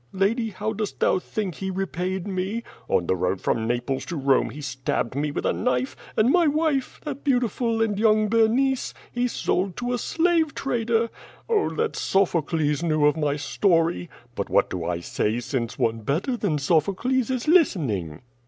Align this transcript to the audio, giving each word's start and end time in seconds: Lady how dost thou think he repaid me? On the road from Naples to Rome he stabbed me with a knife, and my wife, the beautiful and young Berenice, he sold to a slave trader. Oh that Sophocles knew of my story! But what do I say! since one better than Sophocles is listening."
Lady 0.13 0.49
how 0.49 0.73
dost 0.73 0.99
thou 0.99 1.19
think 1.19 1.53
he 1.53 1.69
repaid 1.69 2.25
me? 2.27 2.63
On 2.87 3.05
the 3.05 3.15
road 3.15 3.39
from 3.39 3.67
Naples 3.67 4.03
to 4.05 4.15
Rome 4.15 4.49
he 4.49 4.59
stabbed 4.59 5.13
me 5.13 5.29
with 5.29 5.45
a 5.45 5.53
knife, 5.53 5.95
and 6.17 6.31
my 6.31 6.47
wife, 6.47 6.99
the 7.03 7.13
beautiful 7.13 7.83
and 7.83 7.99
young 7.99 8.27
Berenice, 8.27 8.95
he 9.11 9.27
sold 9.27 9.77
to 9.77 9.93
a 9.93 9.99
slave 9.99 10.55
trader. 10.55 11.11
Oh 11.47 11.69
that 11.75 11.95
Sophocles 11.95 12.81
knew 12.81 13.05
of 13.05 13.15
my 13.15 13.35
story! 13.35 14.09
But 14.33 14.49
what 14.49 14.71
do 14.71 14.83
I 14.85 15.01
say! 15.01 15.39
since 15.39 15.77
one 15.77 15.99
better 15.99 16.35
than 16.35 16.57
Sophocles 16.57 17.29
is 17.29 17.47
listening." 17.47 18.21